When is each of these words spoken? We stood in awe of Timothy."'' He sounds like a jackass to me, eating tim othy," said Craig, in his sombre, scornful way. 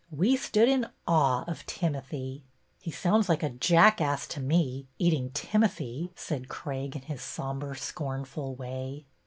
We 0.09 0.35
stood 0.35 0.67
in 0.67 0.87
awe 1.07 1.43
of 1.45 1.63
Timothy."'' 1.67 2.43
He 2.81 2.89
sounds 2.89 3.29
like 3.29 3.43
a 3.43 3.51
jackass 3.51 4.25
to 4.29 4.39
me, 4.39 4.87
eating 4.97 5.29
tim 5.35 5.61
othy," 5.61 6.09
said 6.15 6.49
Craig, 6.49 6.95
in 6.95 7.03
his 7.03 7.21
sombre, 7.21 7.75
scornful 7.77 8.55
way. 8.55 9.05